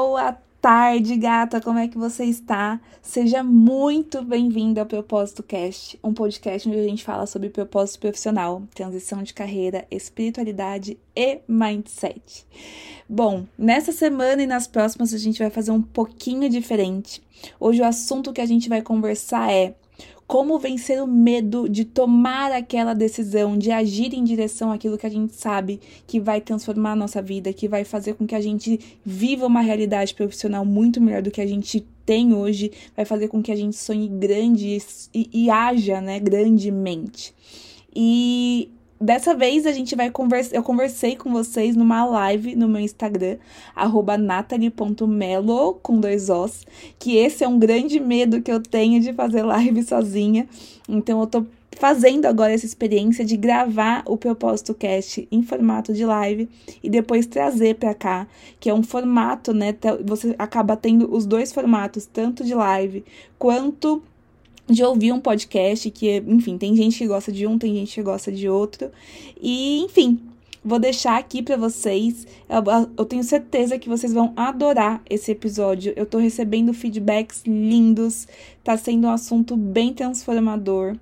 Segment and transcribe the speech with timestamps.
[0.00, 1.60] Boa tarde, gata.
[1.60, 2.80] Como é que você está?
[3.02, 8.62] Seja muito bem-vinda ao Propósito Cast, um podcast onde a gente fala sobre propósito profissional,
[8.72, 12.46] transição de carreira, espiritualidade e mindset.
[13.08, 17.20] Bom, nessa semana e nas próximas a gente vai fazer um pouquinho diferente.
[17.58, 19.74] Hoje o assunto que a gente vai conversar é
[20.28, 25.10] como vencer o medo de tomar aquela decisão, de agir em direção àquilo que a
[25.10, 28.78] gente sabe que vai transformar a nossa vida, que vai fazer com que a gente
[29.02, 33.42] viva uma realidade profissional muito melhor do que a gente tem hoje, vai fazer com
[33.42, 34.76] que a gente sonhe grande
[35.14, 37.34] e, e haja, né, grandemente.
[37.96, 38.68] E
[39.00, 40.56] Dessa vez a gente vai conversar.
[40.56, 43.36] Eu conversei com vocês numa live no meu Instagram,
[44.18, 46.66] natalie.melo com dois Os.
[46.98, 50.48] Que esse é um grande medo que eu tenho de fazer live sozinha.
[50.88, 51.46] Então eu tô
[51.78, 56.48] fazendo agora essa experiência de gravar o Propósito Cast em formato de live
[56.82, 58.26] e depois trazer para cá,
[58.58, 59.76] que é um formato, né?
[60.04, 63.04] Você acaba tendo os dois formatos, tanto de live
[63.38, 64.02] quanto
[64.68, 68.02] de ouvir um podcast que, enfim, tem gente que gosta de um, tem gente que
[68.02, 68.90] gosta de outro.
[69.40, 70.20] E, enfim,
[70.64, 72.26] vou deixar aqui para vocês.
[72.48, 72.62] Eu,
[72.96, 75.92] eu, tenho certeza que vocês vão adorar esse episódio.
[75.96, 78.28] Eu tô recebendo feedbacks lindos,
[78.62, 80.96] tá sendo um assunto bem transformador.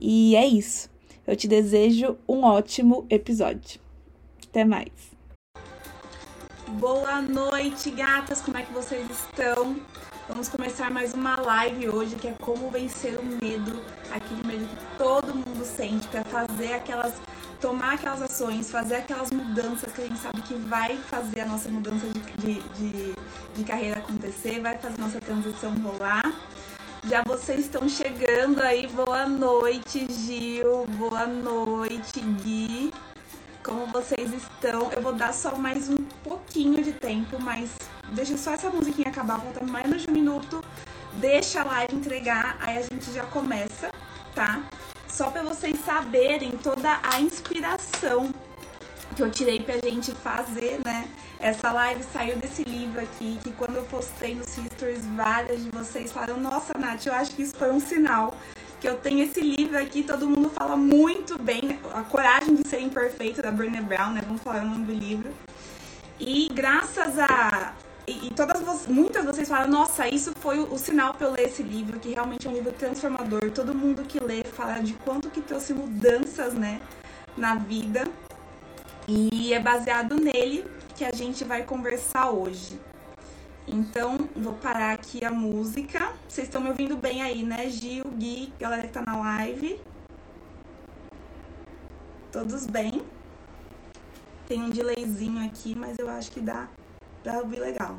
[0.00, 0.90] E é isso.
[1.26, 3.80] Eu te desejo um ótimo episódio.
[4.48, 4.88] Até mais.
[6.78, 8.40] Boa noite, gatas.
[8.40, 9.76] Como é que vocês estão?
[10.28, 14.98] Vamos começar mais uma live hoje que é como vencer o medo, aquele medo que
[14.98, 17.14] todo mundo sente para fazer aquelas
[17.58, 21.70] tomar aquelas ações, fazer aquelas mudanças que a gente sabe que vai fazer a nossa
[21.70, 23.14] mudança de, de, de,
[23.56, 26.30] de carreira acontecer, vai fazer nossa transição rolar.
[27.08, 32.92] Já vocês estão chegando aí, boa noite, Gil, boa noite, Gui.
[33.68, 34.90] Como vocês estão?
[34.92, 37.68] Eu vou dar só mais um pouquinho de tempo, mas
[38.14, 40.64] deixa só essa musiquinha acabar, voltando menos de um minuto.
[41.20, 43.90] Deixa a live entregar, aí a gente já começa,
[44.34, 44.62] tá?
[45.06, 48.32] Só para vocês saberem toda a inspiração
[49.14, 51.06] que eu tirei pra gente fazer, né?
[51.38, 56.10] Essa live saiu desse livro aqui, que quando eu postei nos stories, várias de vocês
[56.10, 58.34] falaram, nossa, Nath, eu acho que isso foi um sinal.
[58.80, 62.80] Que eu tenho esse livro aqui, todo mundo fala muito bem, A Coragem de Ser
[62.80, 64.22] Imperfeito, da Brené Brown, né?
[64.24, 65.30] Vamos falar o nome do livro.
[66.20, 67.74] E graças a,
[68.08, 71.32] e, e todas muitas de vocês falam, nossa, isso foi o, o, sinal para eu
[71.32, 73.50] ler esse livro, que realmente é um livro transformador.
[73.50, 76.80] Todo mundo que lê fala de quanto que trouxe mudanças, né,
[77.36, 78.04] na vida.
[79.06, 80.64] E é baseado nele
[80.96, 82.78] que a gente vai conversar hoje.
[83.70, 86.14] Então, vou parar aqui a música.
[86.26, 87.68] Vocês estão me ouvindo bem aí, né?
[87.68, 89.78] Gil, Gui, galera que tá na live.
[92.32, 93.02] Todos bem?
[94.46, 96.66] Tem um delayzinho aqui, mas eu acho que dá
[97.22, 97.98] pra ouvir legal.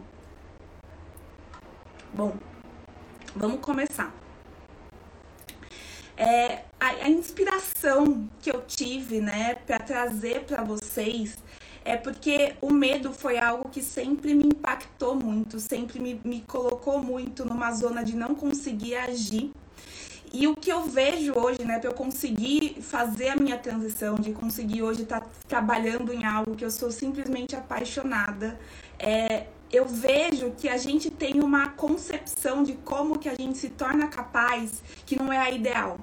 [2.13, 2.36] Bom,
[3.36, 4.12] vamos começar.
[6.18, 11.38] É, a, a inspiração que eu tive, né, para trazer para vocês
[11.90, 17.02] é porque o medo foi algo que sempre me impactou muito, sempre me, me colocou
[17.02, 19.50] muito numa zona de não conseguir agir.
[20.32, 24.32] E o que eu vejo hoje, né, para eu conseguir fazer a minha transição, de
[24.34, 28.60] conseguir hoje estar tá trabalhando em algo que eu sou simplesmente apaixonada,
[29.00, 33.70] é, eu vejo que a gente tem uma concepção de como que a gente se
[33.70, 35.98] torna capaz que não é a ideal,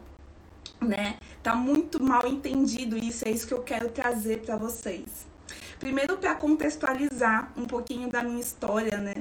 [0.81, 1.17] né?
[1.45, 5.36] Tá muito mal entendido isso, é isso que eu quero trazer para vocês.
[5.79, 9.15] Primeiro para contextualizar um pouquinho da minha história, né?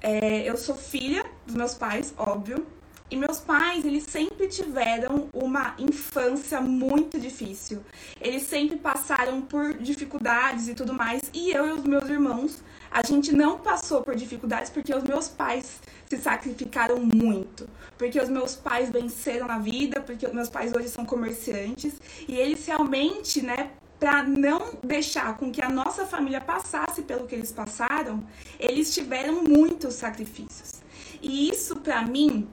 [0.00, 2.66] É, eu sou filha dos meus pais, óbvio,
[3.10, 7.82] e meus pais, eles sempre tiveram uma infância muito difícil.
[8.20, 11.22] Eles sempre passaram por dificuldades e tudo mais.
[11.32, 15.28] E eu e os meus irmãos, a gente não passou por dificuldades porque os meus
[15.28, 17.68] pais se sacrificaram muito.
[17.98, 21.94] Porque os meus pais venceram na vida, porque os meus pais hoje são comerciantes.
[22.26, 27.34] E eles realmente, né, para não deixar com que a nossa família passasse pelo que
[27.34, 28.24] eles passaram,
[28.58, 30.82] eles tiveram muitos sacrifícios.
[31.22, 32.48] E isso para mim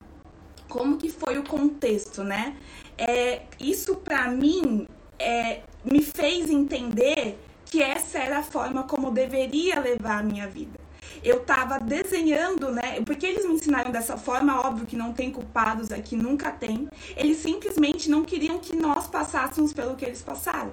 [0.72, 2.56] como que foi o contexto, né?
[2.98, 4.88] É, isso para mim
[5.20, 10.48] é, me fez entender que essa era a forma como eu deveria levar a minha
[10.48, 10.80] vida.
[11.24, 13.02] Eu estava desenhando, né?
[13.06, 16.88] Porque eles me ensinaram dessa forma, óbvio que não tem culpados aqui, nunca tem.
[17.16, 20.72] Eles simplesmente não queriam que nós passássemos pelo que eles passaram.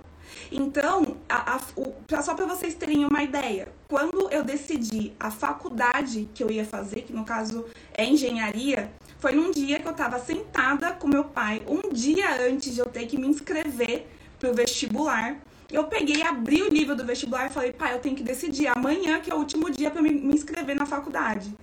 [0.50, 6.28] Então, a, a, o, só para vocês terem uma ideia, quando eu decidi a faculdade
[6.34, 7.64] que eu ia fazer, que no caso
[7.94, 12.74] é engenharia, foi num dia que eu estava sentada com meu pai, um dia antes
[12.74, 14.06] de eu ter que me inscrever
[14.38, 15.38] para o vestibular.
[15.70, 19.20] Eu peguei, abri o livro do vestibular e falei, pai, eu tenho que decidir amanhã,
[19.20, 21.54] que é o último dia para me, me inscrever na faculdade.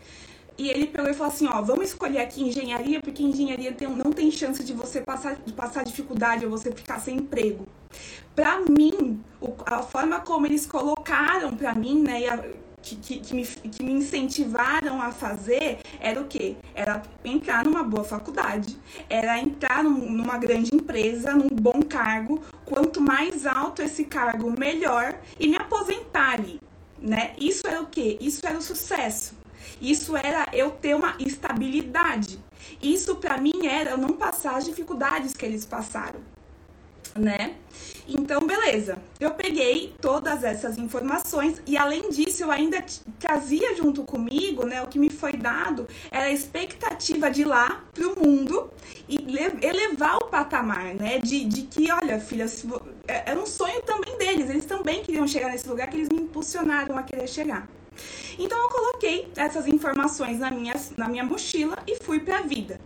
[0.58, 4.12] E ele pegou e falou assim, ó, vamos escolher aqui engenharia, porque engenharia tem, não
[4.12, 7.68] tem chance de você passar, de passar dificuldade ou você ficar sem emprego.
[8.36, 9.24] Pra mim,
[9.66, 12.22] a forma como eles colocaram pra mim, né,
[12.86, 16.56] que, que, que, me, que me incentivaram a fazer era o quê?
[16.76, 18.78] Era entrar numa boa faculdade,
[19.10, 22.42] era entrar num, numa grande empresa, num bom cargo.
[22.64, 26.62] Quanto mais alto esse cargo, melhor, e me aposentar ali,
[27.00, 27.34] né?
[27.40, 28.18] Isso era o quê?
[28.22, 29.36] Isso era o sucesso.
[29.82, 32.40] Isso era eu ter uma estabilidade.
[32.82, 36.20] Isso para mim era eu não passar as dificuldades que eles passaram,
[37.16, 37.56] né?
[38.08, 38.98] Então, beleza.
[39.20, 42.84] Eu peguei todas essas informações e além disso, eu ainda
[43.20, 47.84] trazia junto comigo, né, o que me foi dado era a expectativa de ir lá
[47.94, 48.70] pro mundo
[49.10, 49.18] e
[49.66, 52.46] elevar o patamar, né, de, de que, olha, filha,
[53.08, 56.22] é, era um sonho também deles, eles também queriam chegar nesse lugar que eles me
[56.22, 57.68] impulsionaram a querer chegar.
[58.38, 62.80] Então eu coloquei essas informações na minha, na minha mochila e fui para a vida.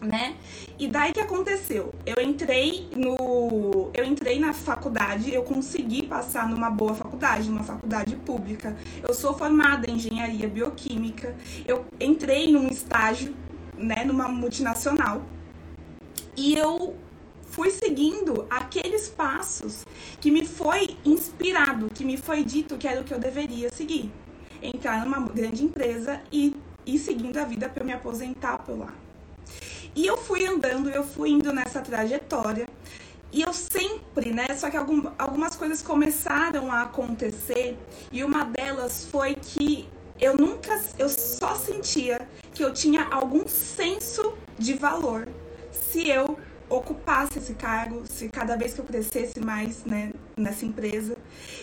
[0.00, 0.36] Né?
[0.78, 1.94] E daí que aconteceu?
[2.04, 8.14] Eu entrei no eu entrei na faculdade, eu consegui passar numa boa faculdade, numa faculdade
[8.16, 8.76] pública.
[9.06, 11.34] Eu sou formada em engenharia bioquímica.
[11.66, 13.34] Eu entrei num estágio,
[13.76, 15.22] né, numa multinacional.
[16.36, 16.94] E eu
[17.56, 19.86] fui seguindo aqueles passos
[20.20, 24.12] que me foi inspirado, que me foi dito que era o que eu deveria seguir.
[24.62, 26.54] Entrar numa grande empresa e
[26.84, 29.05] ir seguindo a vida para me aposentar por lá.
[29.96, 32.68] E eu fui andando, eu fui indo nessa trajetória.
[33.32, 34.46] E eu sempre, né?
[34.54, 37.78] Só que algum, algumas coisas começaram a acontecer.
[38.12, 39.88] E uma delas foi que
[40.20, 45.26] eu nunca, eu só sentia que eu tinha algum senso de valor
[45.72, 46.38] se eu
[46.68, 51.16] ocupasse esse cargo, se cada vez que eu crescesse mais né, nessa empresa.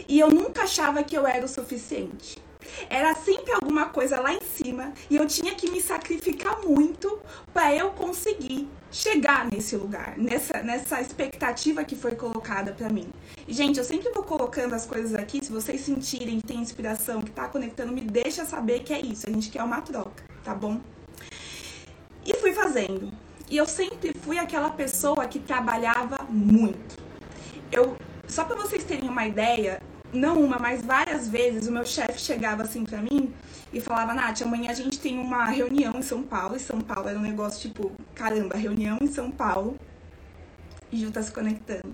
[0.07, 2.42] E eu nunca achava que eu era o suficiente.
[2.89, 7.19] Era sempre alguma coisa lá em cima e eu tinha que me sacrificar muito
[7.54, 13.10] para eu conseguir chegar nesse lugar, nessa, nessa expectativa que foi colocada para mim.
[13.48, 17.31] Gente, eu sempre vou colocando as coisas aqui, se vocês sentirem que tem inspiração, que
[17.31, 20.80] tá conectando, me deixa saber que é isso, a gente quer uma troca, tá bom?
[22.25, 23.12] E fui fazendo.
[23.50, 26.98] E eu sempre fui aquela pessoa que trabalhava muito.
[27.71, 29.81] Eu, só para vocês terem uma ideia,
[30.13, 33.33] não uma, mas várias vezes o meu chefe chegava assim para mim
[33.74, 36.56] e falava: Nath, amanhã a gente tem uma reunião em São Paulo.
[36.56, 39.77] E São Paulo era um negócio tipo: caramba, reunião em São Paulo.
[40.92, 41.94] E Ju tá se conectando.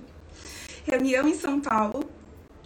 [0.86, 2.10] Reunião em São Paulo.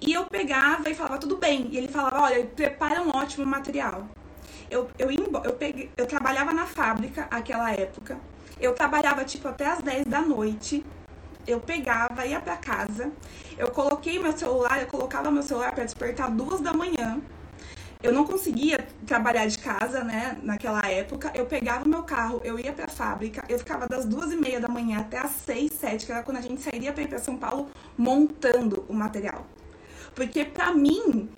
[0.01, 1.67] E eu pegava e falava: tudo bem.
[1.71, 4.07] E ele falava: olha, prepara um ótimo material.
[4.69, 8.17] Eu, eu, eu, peguei, eu trabalhava na fábrica aquela época.
[8.59, 10.83] Eu trabalhava tipo até as 10 da noite.
[11.45, 13.11] Eu pegava, ia para casa.
[13.57, 17.21] Eu coloquei meu celular, eu colocava meu celular para despertar duas da manhã.
[18.01, 20.37] Eu não conseguia trabalhar de casa, né?
[20.43, 24.31] Naquela época, eu pegava o meu carro, eu ia pra fábrica, eu ficava das duas
[24.31, 27.03] e meia da manhã até as seis, sete, que era quando a gente sairia para
[27.03, 29.47] ir pra São Paulo, montando o material.
[30.13, 31.29] Porque para mim,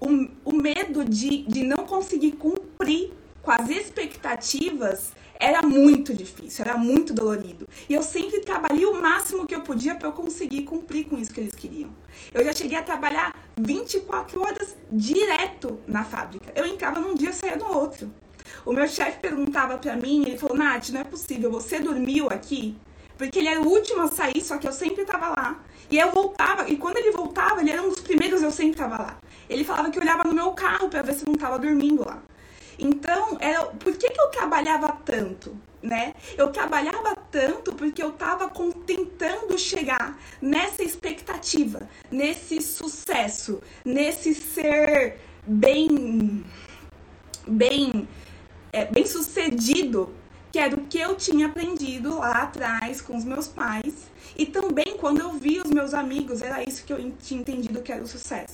[0.00, 6.76] o, o medo de, de não conseguir cumprir com as expectativas era muito difícil, era
[6.76, 7.68] muito dolorido.
[7.88, 11.32] E eu sempre trabalhei o máximo que eu podia para eu conseguir cumprir com isso
[11.32, 11.90] que eles queriam.
[12.32, 16.52] Eu já cheguei a trabalhar 24 horas direto na fábrica.
[16.54, 18.10] Eu entrava num dia e saía no outro.
[18.64, 22.76] O meu chefe perguntava para mim, ele falou: "Nath, não é possível, você dormiu aqui?"
[23.16, 25.64] Porque ele era o último a sair, só que eu sempre tava lá.
[25.90, 28.98] E eu voltava, e quando ele voltava, ele era um dos primeiros, eu sempre tava
[28.98, 29.18] lá.
[29.48, 32.22] Ele falava que olhava no meu carro para ver se eu não tava dormindo lá.
[32.78, 35.56] Então, era, por que, que eu trabalhava tanto?
[35.82, 36.14] Né?
[36.36, 38.50] Eu trabalhava tanto porque eu estava
[38.86, 46.44] tentando chegar nessa expectativa, nesse sucesso, nesse ser bem,
[47.46, 48.08] bem,
[48.72, 50.12] é, bem sucedido,
[50.50, 54.96] que era o que eu tinha aprendido lá atrás com os meus pais e também
[54.98, 58.06] quando eu vi os meus amigos, era isso que eu tinha entendido que era o
[58.06, 58.45] sucesso.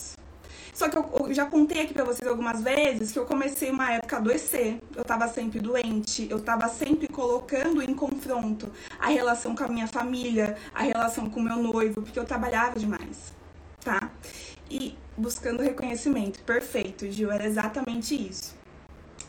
[0.83, 4.17] Só que eu, já contei aqui pra vocês algumas vezes que eu comecei uma época
[4.17, 4.81] a adoecer.
[4.97, 9.87] Eu tava sempre doente, eu tava sempre colocando em confronto a relação com a minha
[9.87, 13.33] família, a relação com o meu noivo, porque eu trabalhava demais,
[13.85, 14.11] tá?
[14.69, 16.43] E buscando reconhecimento.
[16.43, 18.57] Perfeito, Gil, era exatamente isso.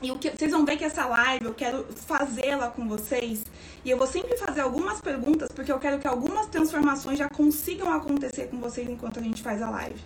[0.02, 3.44] E o que vocês vão ver que essa live eu quero fazê-la com vocês.
[3.86, 7.94] E eu vou sempre fazer algumas perguntas, porque eu quero que algumas transformações já consigam
[7.94, 10.02] acontecer com vocês enquanto a gente faz a live.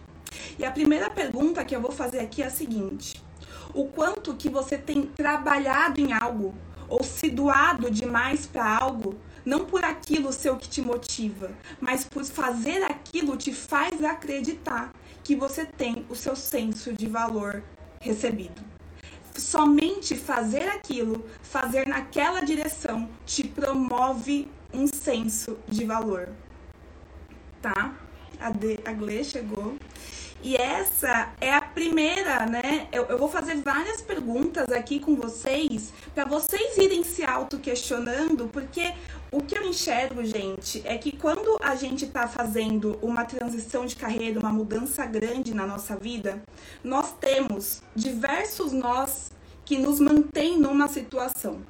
[0.57, 3.23] E a primeira pergunta que eu vou fazer aqui é a seguinte:
[3.73, 6.53] o quanto que você tem trabalhado em algo
[6.87, 9.15] ou se doado demais para algo
[9.47, 14.91] não por aquilo ser o que te motiva, mas por fazer aquilo te faz acreditar
[15.23, 17.63] que você tem o seu senso de valor
[18.01, 18.61] recebido.
[19.33, 26.29] Somente fazer aquilo, fazer naquela direção, te promove um senso de valor.
[27.61, 27.95] Tá?
[28.39, 29.77] A, a Gle chegou.
[30.43, 32.87] E essa é a primeira, né?
[32.91, 38.93] Eu, eu vou fazer várias perguntas aqui com vocês, para vocês irem se auto-questionando, porque
[39.31, 43.95] o que eu enxergo, gente, é que quando a gente está fazendo uma transição de
[43.95, 46.41] carreira, uma mudança grande na nossa vida,
[46.83, 49.31] nós temos diversos nós
[49.65, 51.61] que nos mantêm numa situação.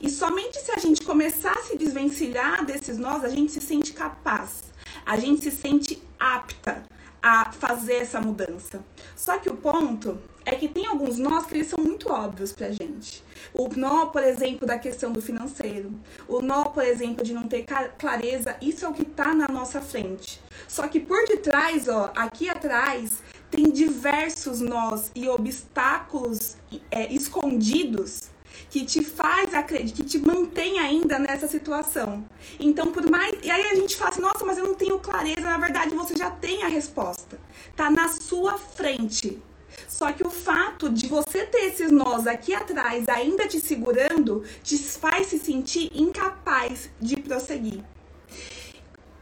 [0.00, 3.92] E somente se a gente começar a se desvencilhar desses nós, a gente se sente
[3.92, 4.64] capaz,
[5.04, 6.84] a gente se sente apta
[7.22, 8.84] a fazer essa mudança.
[9.16, 12.70] Só que o ponto é que tem alguns nós que eles são muito óbvios pra
[12.70, 13.22] gente.
[13.52, 15.92] O nó, por exemplo, da questão do financeiro.
[16.26, 17.66] O nó, por exemplo, de não ter
[17.98, 18.56] clareza.
[18.60, 20.40] Isso é o que tá na nossa frente.
[20.66, 26.56] Só que por detrás, ó, aqui atrás, tem diversos nós e obstáculos
[26.90, 28.30] é, escondidos
[28.70, 32.24] que te faz acreditar, que te mantém ainda nessa situação.
[32.60, 33.34] Então, por mais.
[33.42, 35.40] E aí a gente fala assim, nossa, mas eu não tenho clareza.
[35.40, 37.38] Na verdade, você já tem a resposta.
[37.76, 39.40] Tá na sua frente.
[39.86, 44.76] Só que o fato de você ter esses nós aqui atrás ainda te segurando te
[44.78, 47.82] faz se sentir incapaz de prosseguir.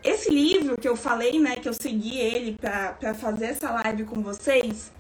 [0.02, 4.22] Esse livro que eu falei, né, que eu segui ele para fazer essa live com
[4.22, 4.92] vocês,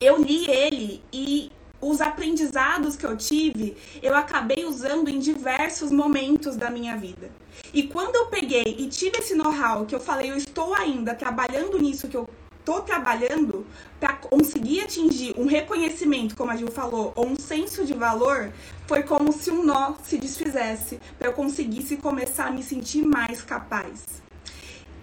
[0.00, 6.56] eu li ele e os aprendizados que eu tive, eu acabei usando em diversos momentos
[6.56, 7.30] da minha vida.
[7.72, 11.78] E quando eu peguei e tive esse know-how, que eu falei, eu estou ainda trabalhando
[11.78, 13.66] nisso que eu estou trabalhando
[13.98, 18.52] para conseguir atingir um reconhecimento, como a Gil falou, ou um senso de valor,
[18.86, 23.42] foi como se um nó se desfizesse para eu conseguisse começar a me sentir mais
[23.42, 24.22] capaz.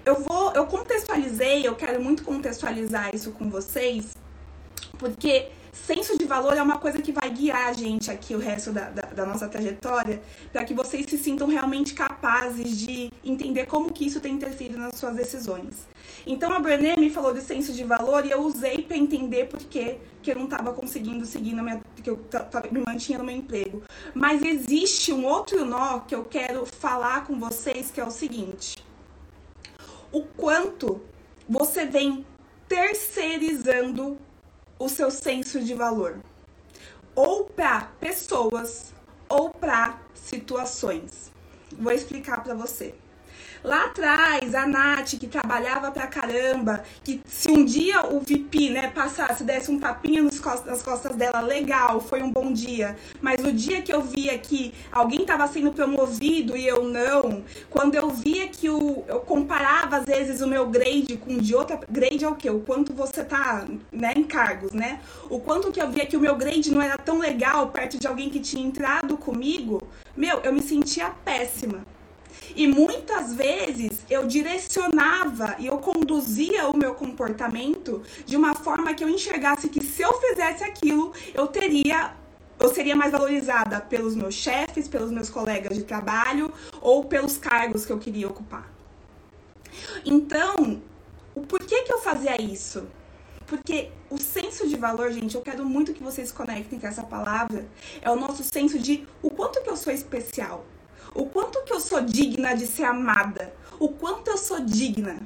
[0.05, 4.15] Eu vou, eu contextualizei, eu quero muito contextualizar isso com vocês,
[4.97, 5.49] porque
[5.85, 8.89] senso de valor é uma coisa que vai guiar a gente aqui o resto da,
[8.89, 14.05] da, da nossa trajetória, para que vocês se sintam realmente capazes de entender como que
[14.05, 15.87] isso tem interferido nas suas decisões.
[16.25, 19.59] Então a Brené me falou de senso de valor e eu usei para entender por
[19.59, 19.97] que
[20.31, 22.19] eu não estava conseguindo seguir na minha, que eu
[22.71, 23.83] me mantinha no meu emprego.
[24.13, 28.83] Mas existe um outro nó que eu quero falar com vocês que é o seguinte:
[30.11, 31.01] o quanto
[31.47, 32.25] você vem
[32.67, 34.17] terceirizando
[34.79, 36.19] o seu senso de valor,
[37.15, 38.93] ou para pessoas
[39.29, 41.31] ou para situações.
[41.77, 42.95] Vou explicar para você.
[43.63, 48.91] Lá atrás, a Nath, que trabalhava pra caramba, que se um dia o VP, né,
[48.93, 52.95] passasse, desse um tapinha nas costas, nas costas dela, legal, foi um bom dia.
[53.21, 57.95] Mas o dia que eu via que alguém tava sendo promovido e eu não, quando
[57.95, 62.23] eu via que o, eu comparava às vezes o meu grade com de outra, grade
[62.23, 62.49] é o quê?
[62.49, 64.99] O quanto você tá, né, em cargos, né?
[65.29, 68.07] O quanto que eu via que o meu grade não era tão legal perto de
[68.07, 69.81] alguém que tinha entrado comigo,
[70.15, 71.96] meu, eu me sentia péssima.
[72.55, 79.03] E muitas vezes eu direcionava e eu conduzia o meu comportamento de uma forma que
[79.03, 82.15] eu enxergasse que se eu fizesse aquilo, eu teria
[82.59, 86.51] eu seria mais valorizada pelos meus chefes, pelos meus colegas de trabalho
[86.81, 88.71] ou pelos cargos que eu queria ocupar.
[90.03, 90.81] Então,
[91.35, 92.87] o porquê que eu fazia isso?
[93.45, 97.65] Porque o senso de valor, gente, eu quero muito que vocês conectem com essa palavra,
[98.01, 100.65] é o nosso senso de o quanto que eu sou especial,
[101.17, 105.19] o quanto que eu sou digna de ser amada, o quanto eu sou digna.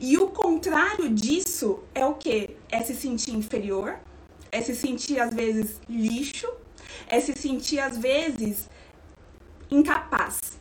[0.00, 2.56] E o contrário disso é o que?
[2.68, 4.00] É se sentir inferior,
[4.50, 6.48] é se sentir às vezes lixo,
[7.06, 8.68] é se sentir às vezes
[9.70, 10.58] incapaz.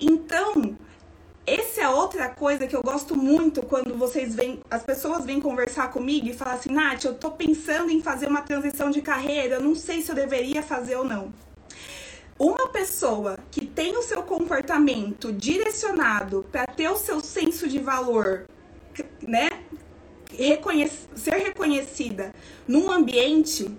[0.00, 0.76] Então,
[1.46, 5.92] essa é outra coisa que eu gosto muito quando vocês vêm, as pessoas vêm conversar
[5.92, 9.62] comigo e falam assim, Nath, eu tô pensando em fazer uma transição de carreira, eu
[9.62, 11.32] não sei se eu deveria fazer ou não.
[12.38, 18.46] Uma pessoa que tem o seu comportamento direcionado para ter o seu senso de valor,
[19.22, 19.48] né,
[21.14, 22.34] ser reconhecida
[22.66, 23.70] num ambiente,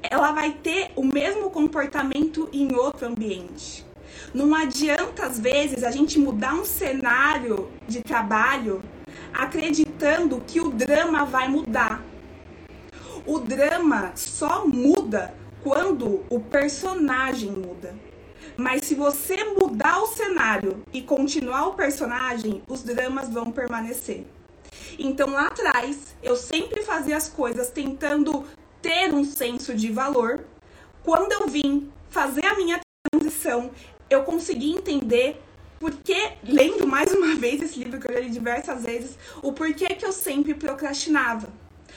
[0.00, 3.84] ela vai ter o mesmo comportamento em outro ambiente.
[4.32, 8.82] Não adianta, às vezes, a gente mudar um cenário de trabalho
[9.34, 12.04] acreditando que o drama vai mudar.
[13.26, 15.34] O drama só muda
[15.66, 17.92] quando o personagem muda.
[18.56, 24.24] Mas se você mudar o cenário e continuar o personagem, os dramas vão permanecer.
[24.96, 28.44] Então lá atrás, eu sempre fazia as coisas tentando
[28.80, 30.44] ter um senso de valor.
[31.02, 32.78] Quando eu vim fazer a minha
[33.10, 33.72] transição,
[34.08, 35.42] eu consegui entender
[35.80, 39.88] porque, lendo mais uma vez esse livro que eu já li diversas vezes, o porquê
[39.96, 41.48] que eu sempre procrastinava.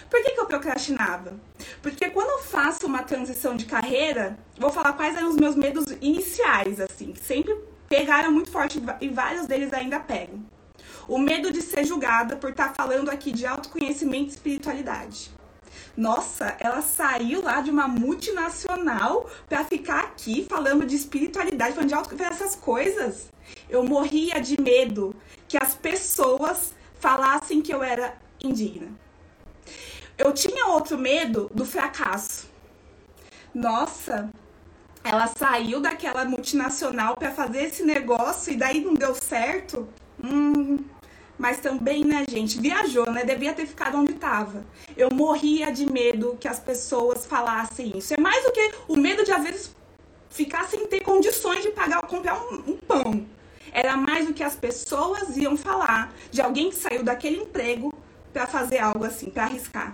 [0.09, 1.33] Por que, que eu procrastinava?
[1.81, 5.85] Porque quando eu faço uma transição de carreira, vou falar quais eram os meus medos
[6.01, 7.55] iniciais, assim, sempre
[7.87, 10.43] pegaram muito forte e vários deles ainda pegam.
[11.07, 15.31] O medo de ser julgada por estar falando aqui de autoconhecimento e espiritualidade.
[15.97, 21.95] Nossa, ela saiu lá de uma multinacional para ficar aqui falando de espiritualidade, falando de
[21.95, 23.29] autoconhecimento, essas coisas.
[23.67, 25.15] Eu morria de medo
[25.47, 28.89] que as pessoas falassem que eu era indigna.
[30.19, 32.49] Eu tinha outro medo do fracasso.
[33.55, 34.29] Nossa,
[35.01, 39.87] ela saiu daquela multinacional para fazer esse negócio e daí não deu certo.
[40.21, 40.79] Hum,
[41.37, 43.23] mas também, né, gente, viajou, né?
[43.23, 44.65] Devia ter ficado onde estava.
[44.97, 48.13] Eu morria de medo que as pessoas falassem isso.
[48.13, 49.73] É mais do que o medo de às vezes
[50.29, 53.25] ficar sem ter condições de pagar, comprar um, um pão.
[53.71, 57.93] Era mais do que as pessoas iam falar de alguém que saiu daquele emprego
[58.33, 59.93] para fazer algo assim, para arriscar.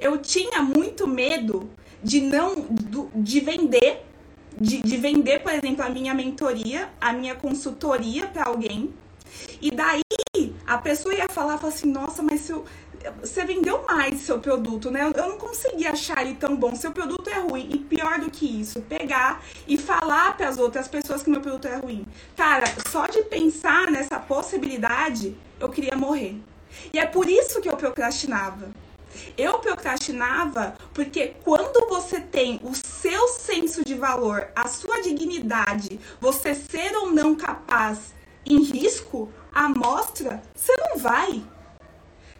[0.00, 1.70] Eu tinha muito medo
[2.02, 2.66] de não
[3.14, 4.04] de vender,
[4.58, 8.94] de, de vender, por exemplo, a minha mentoria, a minha consultoria para alguém.
[9.60, 10.02] E daí
[10.66, 12.64] a pessoa ia falar, falar assim, nossa, mas seu,
[13.20, 15.12] você vendeu mais seu produto, né?
[15.14, 16.74] Eu não consegui achar ele tão bom.
[16.74, 17.68] Seu produto é ruim.
[17.72, 21.68] E pior do que isso, pegar e falar para as outras pessoas que meu produto
[21.68, 22.06] é ruim.
[22.36, 26.36] Cara, só de pensar nessa possibilidade, eu queria morrer.
[26.92, 28.70] E é por isso que eu procrastinava.
[29.36, 36.54] Eu procrastinava porque quando você tem o seu senso de valor, a sua dignidade, você
[36.54, 41.42] ser ou não capaz em risco, a mostra, você não vai.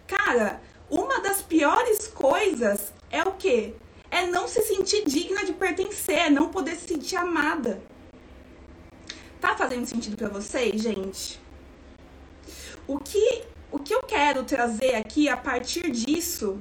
[0.06, 3.75] Cara, uma das piores coisas é o quê?
[4.11, 7.82] É não se sentir digna de pertencer, é não poder se sentir amada.
[9.40, 11.40] Tá fazendo sentido para vocês, gente?
[12.87, 13.44] O que
[13.87, 16.59] que eu quero trazer aqui a partir disso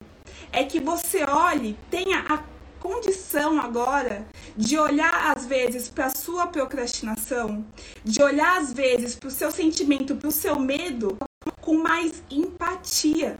[0.51, 2.43] é que você olhe, tenha a
[2.79, 7.65] condição agora de olhar às vezes para a sua procrastinação,
[8.03, 11.17] de olhar às vezes para o seu sentimento, para o seu medo
[11.61, 13.39] com mais empatia.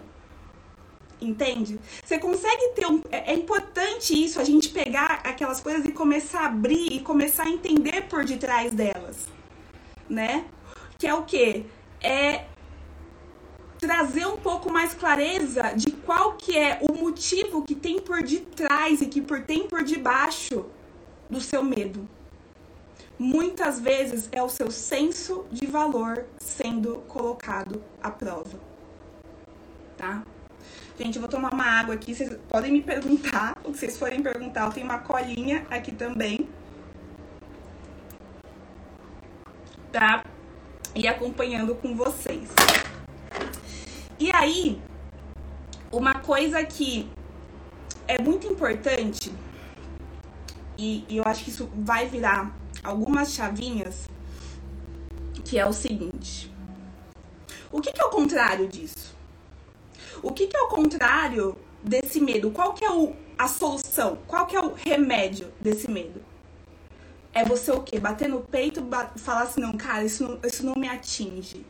[1.21, 1.80] Entende?
[2.04, 3.02] Você consegue ter um.
[3.12, 7.43] É, é importante isso, a gente pegar aquelas coisas e começar a abrir e começar
[7.43, 9.28] a entender por detrás delas.
[10.10, 10.45] Né?
[10.98, 11.65] Que é o quê?
[12.02, 12.45] É
[13.86, 19.00] trazer um pouco mais clareza de qual que é o motivo que tem por detrás
[19.00, 20.65] e que por tem por debaixo
[21.30, 22.10] do seu medo.
[23.17, 28.60] Muitas vezes é o seu senso de valor sendo colocado à prova.
[29.95, 30.24] Tá?
[30.98, 32.15] Gente, eu vou tomar uma água aqui.
[32.15, 33.56] Vocês podem me perguntar.
[33.63, 36.48] O que vocês forem perguntar, eu tenho uma colinha aqui também.
[39.91, 40.24] Tá?
[40.95, 42.50] E acompanhando com vocês.
[44.17, 44.82] E aí,
[45.91, 47.10] uma coisa que
[48.08, 49.30] é muito importante,
[50.78, 54.08] e, e eu acho que isso vai virar algumas chavinhas,
[55.43, 56.49] que é o seguinte:
[57.69, 59.13] o que, que é o contrário disso?
[60.23, 62.51] O que, que é o contrário desse medo?
[62.51, 64.17] Qual que é o, a solução?
[64.28, 66.23] Qual que é o remédio desse medo?
[67.34, 67.99] É você o quê?
[67.99, 68.82] Bater no peito
[69.17, 71.65] falar assim, não, cara, isso não, isso não me atinge.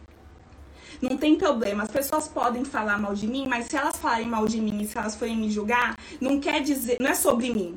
[1.02, 1.84] Não tem problema.
[1.84, 4.88] As pessoas podem falar mal de mim, mas se elas falarem mal de mim e
[4.88, 6.98] se elas forem me julgar, não quer dizer.
[7.00, 7.76] Não é sobre mim.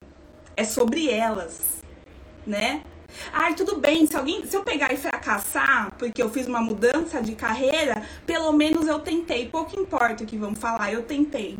[0.56, 1.78] É sobre elas.
[2.46, 2.82] Né?
[3.32, 7.22] Ai, tudo bem, se alguém, se eu pegar e fracassar, porque eu fiz uma mudança
[7.22, 9.48] de carreira, pelo menos eu tentei.
[9.48, 11.58] Pouco importa o que vão falar, eu tentei.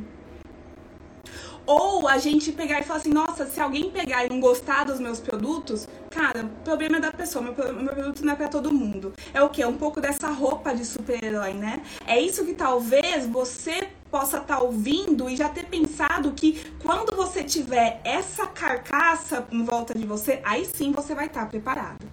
[1.67, 4.99] Ou a gente pegar e falar assim, nossa, se alguém pegar e não gostar dos
[4.99, 8.73] meus produtos, cara, o problema é da pessoa, meu, meu produto não é para todo
[8.73, 9.13] mundo.
[9.33, 9.65] É o quê?
[9.65, 11.83] Um pouco dessa roupa de super-herói, né?
[12.07, 17.15] É isso que talvez você possa estar tá ouvindo e já ter pensado que quando
[17.15, 22.07] você tiver essa carcaça em volta de você, aí sim você vai estar tá preparado.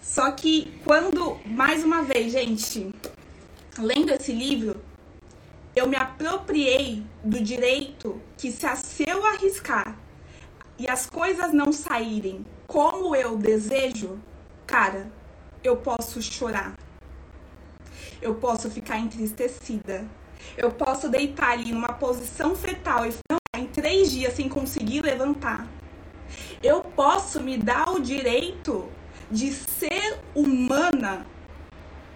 [0.00, 2.92] Só que quando, mais uma vez, gente,
[3.78, 4.80] lendo esse livro,
[5.76, 9.96] eu me apropriei do direito que se, se eu arriscar
[10.78, 14.18] e as coisas não saírem como eu desejo,
[14.66, 15.10] cara,
[15.64, 16.74] eu posso chorar.
[18.22, 20.06] Eu posso ficar entristecida.
[20.56, 25.66] Eu posso deitar ali numa posição fetal e ficar em três dias sem conseguir levantar.
[26.62, 28.88] Eu posso me dar o direito
[29.30, 31.26] de ser humana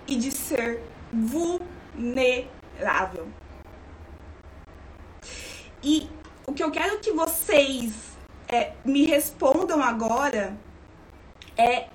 [0.07, 3.29] e de ser vulnerável.
[5.83, 6.09] E
[6.47, 8.12] o que eu quero que vocês
[8.53, 10.57] é, me respondam agora
[11.57, 11.89] É,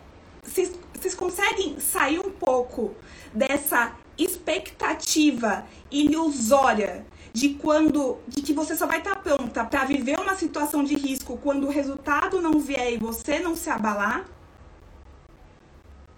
[0.43, 2.95] vocês, vocês conseguem sair um pouco
[3.33, 10.19] dessa expectativa ilusória de quando de que você só vai estar tá pronta para viver
[10.19, 14.25] uma situação de risco quando o resultado não vier e você não se abalar?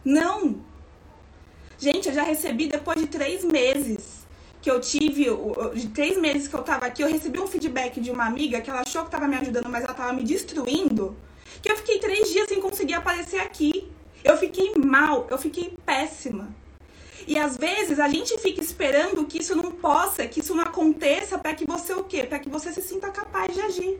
[0.03, 0.61] Não.
[1.77, 4.18] Gente, eu já recebi depois de três meses
[4.69, 5.25] que eu tive,
[5.73, 8.69] de três meses que eu tava aqui, eu recebi um feedback de uma amiga que
[8.69, 11.17] ela achou que tava me ajudando, mas ela tava me destruindo.
[11.59, 13.91] Que eu fiquei três dias sem conseguir aparecer aqui.
[14.23, 16.49] Eu fiquei mal, eu fiquei péssima.
[17.27, 21.39] E às vezes a gente fica esperando que isso não possa, que isso não aconteça
[21.39, 22.23] para que você o quê?
[22.23, 23.99] Para que você se sinta capaz de agir.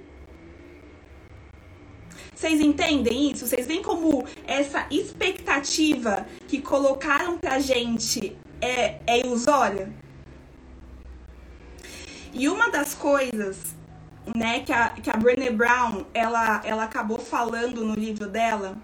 [2.35, 3.47] Vocês entendem isso?
[3.47, 9.91] Vocês veem como essa expectativa que colocaram pra gente é, é ilusória?
[12.33, 13.75] E uma das coisas,
[14.35, 18.77] né, que a, que a Brené Brown, ela, ela acabou falando no livro dela,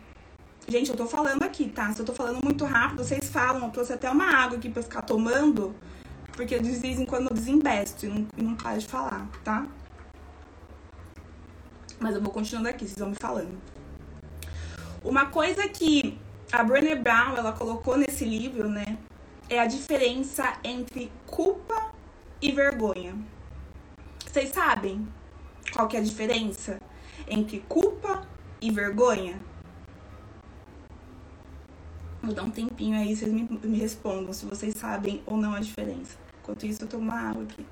[0.67, 1.93] Gente, eu tô falando aqui, tá?
[1.93, 3.65] Se eu tô falando muito rápido, vocês falam.
[3.65, 5.75] Eu trouxe até uma água aqui pra ficar tomando,
[6.33, 9.67] porque de vez em quando eu desinvesto e não, e não paro de falar, tá?
[11.99, 13.61] Mas eu vou continuando aqui, vocês vão me falando.
[15.03, 16.19] Uma coisa que
[16.51, 18.97] a Brené Brown, ela colocou nesse livro, né?
[19.47, 21.91] É a diferença entre culpa
[22.41, 23.15] e vergonha.
[24.35, 25.07] Vocês sabem
[25.71, 26.77] qual que é a diferença
[27.25, 28.27] entre culpa
[28.59, 29.39] e vergonha?
[32.21, 35.61] Vou dar um tempinho aí, vocês me, me respondam se vocês sabem ou não a
[35.61, 36.17] diferença.
[36.43, 37.65] Enquanto isso, eu tomo uma água aqui.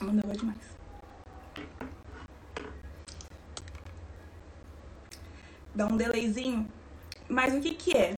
[0.00, 0.56] Não demais.
[5.74, 6.66] Dá um delayzinho.
[7.28, 8.16] Mas o que que é?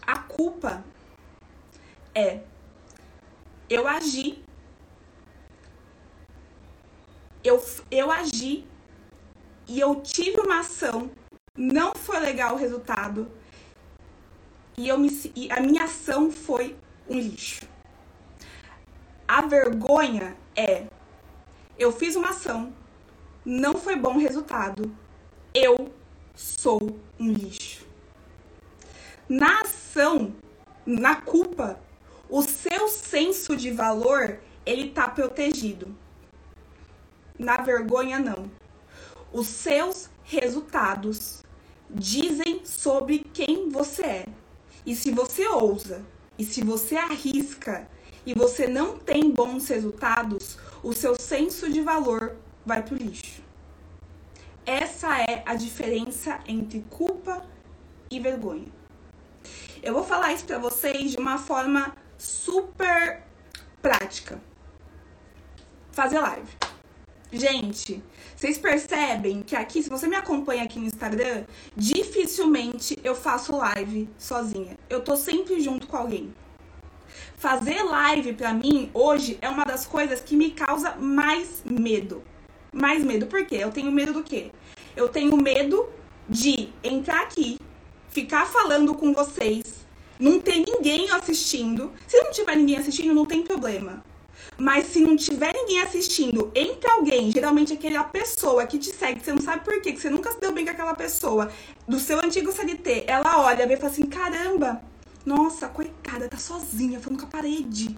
[0.00, 0.82] A culpa
[2.14, 2.40] é
[3.68, 4.45] eu agi.
[7.56, 8.66] Eu, eu agi
[9.66, 11.10] e eu tive uma ação
[11.56, 13.30] não foi legal o resultado
[14.76, 16.76] e, eu me, e a minha ação foi
[17.08, 17.66] um lixo.
[19.26, 20.86] A vergonha é:
[21.78, 22.74] eu fiz uma ação,
[23.42, 24.94] não foi bom o resultado,
[25.54, 25.90] eu
[26.34, 27.86] sou um lixo.
[29.26, 30.36] Na ação,
[30.84, 31.80] na culpa,
[32.28, 35.96] o seu senso de valor ele tá protegido.
[37.38, 38.50] Na vergonha não.
[39.32, 41.42] Os seus resultados
[41.90, 44.26] dizem sobre quem você é.
[44.84, 46.04] E se você ousa,
[46.38, 47.88] e se você arrisca,
[48.24, 53.42] e você não tem bons resultados, o seu senso de valor vai pro lixo.
[54.64, 57.46] Essa é a diferença entre culpa
[58.10, 58.66] e vergonha.
[59.80, 63.22] Eu vou falar isso para vocês de uma forma super
[63.80, 64.40] prática.
[65.92, 66.65] Fazer live.
[67.32, 68.00] Gente,
[68.36, 71.44] vocês percebem que aqui, se você me acompanha aqui no Instagram,
[71.76, 74.78] dificilmente eu faço live sozinha.
[74.88, 76.32] Eu tô sempre junto com alguém.
[77.36, 82.22] Fazer live para mim hoje é uma das coisas que me causa mais medo.
[82.72, 83.56] Mais medo, por quê?
[83.56, 84.52] Eu tenho medo do quê?
[84.94, 85.88] Eu tenho medo
[86.28, 87.58] de entrar aqui,
[88.08, 89.84] ficar falando com vocês,
[90.18, 91.92] não ter ninguém assistindo.
[92.06, 94.04] Se não tiver ninguém assistindo, não tem problema.
[94.58, 99.26] Mas se não tiver ninguém assistindo, entre alguém, geralmente aquela pessoa que te segue, que
[99.26, 101.50] você não sabe por quê, que você nunca se deu bem com aquela pessoa,
[101.86, 104.82] do seu antigo CLT, ela olha, vê e fala assim: caramba,
[105.26, 107.96] nossa, coitada, tá sozinha, falando com a parede.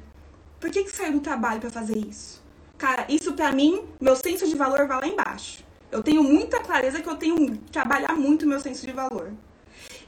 [0.59, 2.43] Por que, que saiu do trabalho para fazer isso?
[2.77, 5.65] Cara, isso pra mim, meu senso de valor vai lá embaixo.
[5.93, 9.33] Eu tenho muita clareza que eu tenho que trabalhar muito meu senso de valor.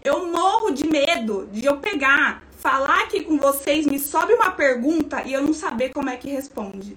[0.02, 5.22] Eu morro de medo de eu pegar falar aqui com vocês, me sobe uma pergunta
[5.22, 6.96] e eu não saber como é que responde.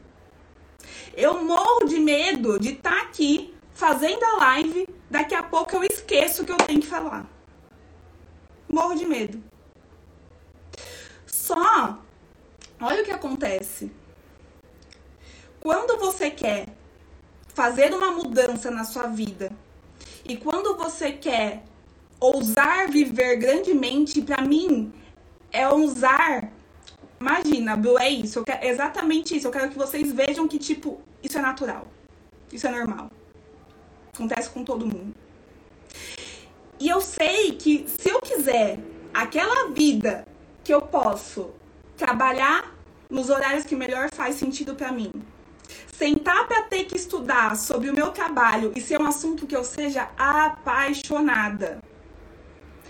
[1.16, 5.84] Eu morro de medo de estar tá aqui fazendo a live, daqui a pouco eu
[5.84, 7.26] esqueço o que eu tenho que falar.
[8.70, 9.42] Morro de medo.
[11.26, 11.98] Só,
[12.82, 13.92] olha o que acontece.
[15.62, 16.68] Quando você quer
[17.54, 19.50] fazer uma mudança na sua vida
[20.26, 21.64] e quando você quer
[22.20, 24.94] ousar viver grandemente, para mim,
[25.54, 26.52] é usar.
[27.22, 28.40] Imagina, é isso.
[28.40, 29.48] Eu quero, exatamente isso.
[29.48, 31.88] Eu quero que vocês vejam que, tipo, isso é natural.
[32.52, 33.10] Isso é normal.
[34.14, 35.16] Acontece com todo mundo.
[36.80, 38.80] E eu sei que se eu quiser
[39.14, 40.28] aquela vida
[40.64, 41.52] que eu posso
[41.96, 42.76] trabalhar
[43.10, 45.12] nos horários que melhor faz sentido para mim,
[45.96, 49.64] sentar para ter que estudar sobre o meu trabalho e ser um assunto que eu
[49.64, 51.80] seja apaixonada,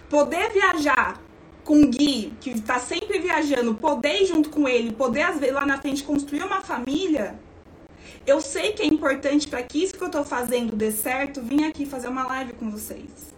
[0.10, 1.20] poder viajar
[1.64, 5.56] com o Gui, que está sempre viajando, poder ir junto com ele, poder às vezes
[5.56, 7.40] lá na frente construir uma família,
[8.26, 11.66] eu sei que é importante para que isso que eu estou fazendo dê certo, vir
[11.66, 13.34] aqui fazer uma live com vocês.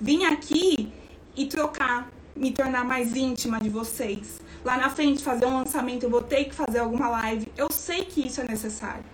[0.00, 0.92] vim aqui
[1.36, 4.40] e trocar, me tornar mais íntima de vocês.
[4.64, 7.48] Lá na frente, fazer um lançamento, eu vou ter que fazer alguma live.
[7.56, 9.04] Eu sei que isso é necessário.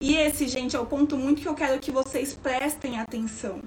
[0.00, 3.60] E esse, gente, é o ponto muito que eu quero que vocês prestem atenção.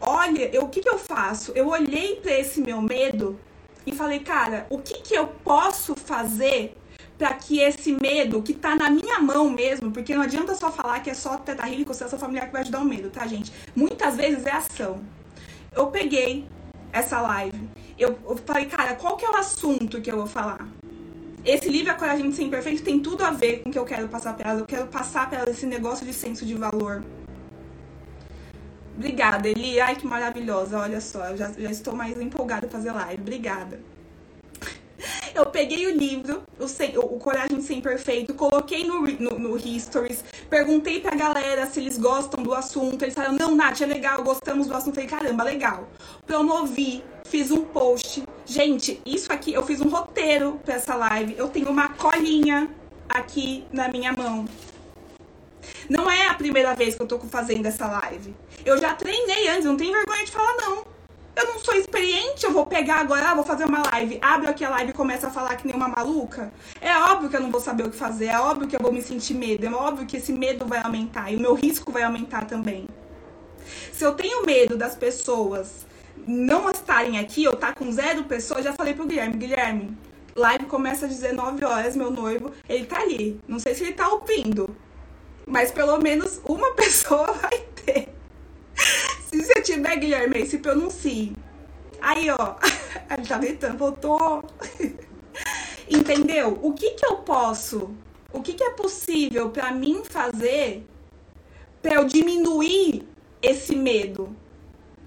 [0.00, 1.52] Olha, eu, o que, que eu faço?
[1.54, 3.38] Eu olhei para esse meu medo
[3.86, 6.76] e falei, cara, o que, que eu posso fazer
[7.16, 11.00] para que esse medo, que tá na minha mão mesmo, porque não adianta só falar
[11.00, 13.52] que é só teta e constelação familiar que vai ajudar o medo, tá, gente?
[13.74, 15.02] Muitas vezes é ação.
[15.74, 16.46] Eu peguei
[16.92, 20.68] essa live, eu, eu falei, cara, qual que é o assunto que eu vou falar?
[21.44, 23.84] Esse livro, A Coragem de Ser Imperfeito, tem tudo a ver com o que eu
[23.84, 24.60] quero passar para elas.
[24.62, 27.04] Eu quero passar para elas esse negócio de senso de valor.
[28.96, 29.80] Obrigada, Eli.
[29.80, 30.78] Ai, que maravilhosa.
[30.78, 33.20] Olha só, eu já, já estou mais empolgada para fazer live.
[33.20, 33.78] Obrigada.
[35.34, 40.24] Eu peguei o livro, o, o Coragem de Ser Imperfeito, coloquei no, no, no Histories,
[40.48, 43.02] perguntei pra galera se eles gostam do assunto.
[43.02, 44.94] Eles falaram, não, Nath, é legal, gostamos do assunto.
[44.94, 45.88] Falei, caramba, legal.
[46.26, 48.22] Promovi, fiz um post.
[48.46, 51.34] Gente, isso aqui, eu fiz um roteiro pra essa live.
[51.36, 52.70] Eu tenho uma colinha
[53.06, 54.46] aqui na minha mão.
[55.88, 58.34] Não é a primeira vez que eu tô fazendo essa live.
[58.64, 60.84] Eu já treinei antes, não tenho vergonha de falar, não.
[61.36, 64.18] Eu não sou experiente, eu vou pegar agora, ah, vou fazer uma live.
[64.22, 66.50] Abro aqui a live e começo a falar que nem uma maluca.
[66.80, 68.90] É óbvio que eu não vou saber o que fazer, é óbvio que eu vou
[68.90, 72.04] me sentir medo, é óbvio que esse medo vai aumentar e o meu risco vai
[72.04, 72.88] aumentar também.
[73.92, 75.86] Se eu tenho medo das pessoas
[76.26, 79.96] não estarem aqui, eu tá com zero pessoas, já falei pro Guilherme, Guilherme,
[80.34, 83.38] live começa às 19 horas, meu noivo, ele tá ali.
[83.46, 84.74] Não sei se ele tá ouvindo,
[85.46, 88.08] mas pelo menos uma pessoa vai ter.
[89.30, 91.34] Se você tiver, Guilherme, se pronuncie.
[92.00, 92.56] Aí, ó.
[93.16, 94.44] Gente tá gritando, voltou.
[95.88, 96.58] Entendeu?
[96.62, 97.94] O que que eu posso?
[98.32, 100.84] O que que é possível para mim fazer
[101.80, 103.06] para eu diminuir
[103.40, 104.34] esse medo?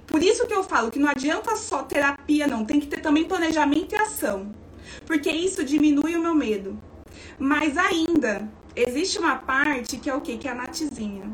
[0.08, 2.66] Por isso que eu falo que não adianta só terapia, não.
[2.66, 4.56] Tem que ter também planejamento e ação.
[5.06, 6.82] Porque isso diminui o meu medo.
[7.40, 10.38] Mas ainda, existe uma parte que é o quê?
[10.38, 11.32] Que é a Natizinha.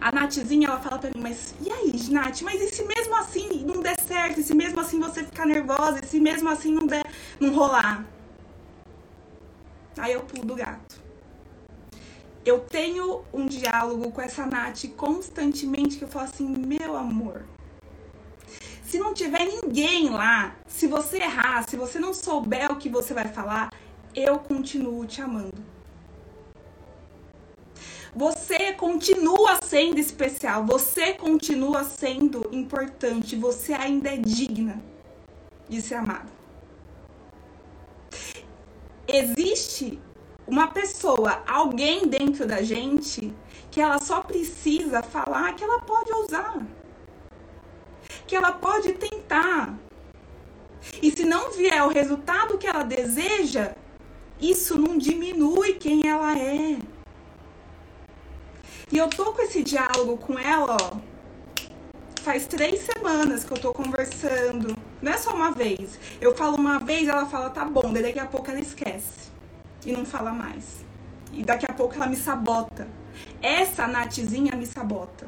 [0.00, 2.42] A Natzinha, ela fala pra mim, mas e aí, Nath?
[2.42, 4.40] Mas e se mesmo assim não der certo?
[4.40, 6.00] E se mesmo assim você ficar nervosa?
[6.02, 7.04] E se mesmo assim não der,
[7.40, 8.06] não rolar?
[9.98, 11.00] Aí eu pulo do gato.
[12.44, 17.44] Eu tenho um diálogo com essa Nath constantemente que eu falo assim, meu amor,
[18.84, 23.12] se não tiver ninguém lá, se você errar, se você não souber o que você
[23.12, 23.70] vai falar,
[24.16, 25.62] eu continuo te amando.
[28.14, 34.82] Você continua sendo especial, você continua sendo importante, você ainda é digna
[35.68, 36.34] de ser amada.
[39.06, 40.00] Existe
[40.46, 43.34] uma pessoa, alguém dentro da gente
[43.70, 46.66] que ela só precisa falar que ela pode usar.
[48.26, 49.78] Que ela pode tentar.
[51.02, 53.74] E se não vier o resultado que ela deseja,
[54.40, 56.78] isso não diminui quem ela é.
[58.90, 60.96] E eu tô com esse diálogo com ela, ó.
[62.22, 64.76] Faz três semanas que eu tô conversando.
[65.00, 65.98] Não é só uma vez.
[66.20, 67.92] Eu falo uma vez, ela fala, tá bom.
[67.92, 69.30] Daqui a pouco ela esquece.
[69.84, 70.84] E não fala mais.
[71.32, 72.88] E daqui a pouco ela me sabota.
[73.40, 75.26] Essa Natzinha me sabota.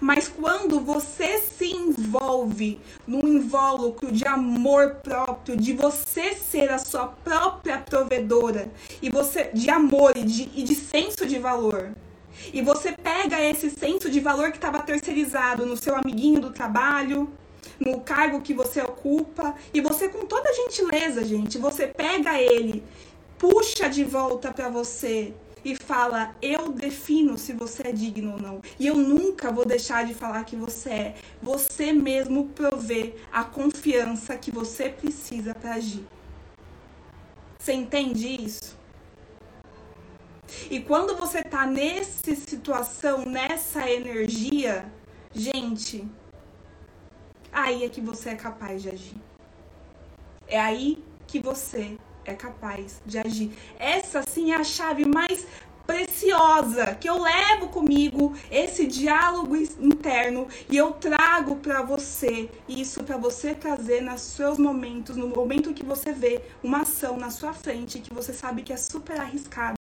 [0.00, 7.08] Mas quando você se envolve num invólucro de amor próprio, de você ser a sua
[7.08, 11.92] própria provedora, e você de amor e de, e de senso de valor,
[12.52, 17.30] e você pega esse senso de valor que estava terceirizado no seu amiguinho do trabalho,
[17.80, 22.82] no cargo que você ocupa, e você com toda gentileza, gente, você pega ele,
[23.38, 25.34] puxa de volta para você
[25.66, 28.62] e fala: "Eu defino se você é digno ou não.
[28.78, 31.14] E eu nunca vou deixar de falar que você é.
[31.42, 36.06] Você mesmo provê a confiança que você precisa para agir."
[37.58, 38.76] Você entende isso?
[40.70, 44.86] E quando você tá nessa situação, nessa energia,
[45.34, 46.08] gente,
[47.52, 49.20] aí é que você é capaz de agir.
[50.46, 53.50] É aí que você é capaz de agir.
[53.78, 55.46] Essa sim é a chave mais
[55.86, 63.16] preciosa que eu levo comigo esse diálogo interno e eu trago para você isso para
[63.16, 68.00] você trazer nos seus momentos, no momento que você vê uma ação na sua frente
[68.00, 69.75] que você sabe que é super arriscada